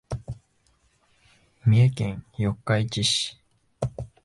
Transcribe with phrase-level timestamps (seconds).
[1.63, 3.37] 三重県四日市市